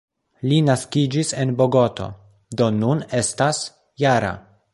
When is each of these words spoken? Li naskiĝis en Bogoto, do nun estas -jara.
Li 0.51 0.55
naskiĝis 0.69 1.33
en 1.43 1.53
Bogoto, 1.59 2.07
do 2.63 2.71
nun 2.81 3.05
estas 3.23 3.65
-jara. 3.69 4.35